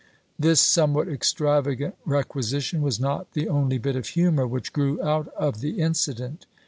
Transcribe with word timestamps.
This 0.39 0.63
p 0.63 0.67
^e*." 0.69 0.73
somewhat 0.81 1.07
extravagant 1.09 1.93
requisition 2.05 2.81
was 2.81 2.99
not 2.99 3.33
the 3.33 3.47
only 3.47 3.77
bit 3.77 3.95
of 3.95 4.07
humor 4.07 4.47
which 4.47 4.73
grew 4.73 4.99
out 5.03 5.27
of 5.37 5.61
the 5.61 5.79
incident. 5.79 6.47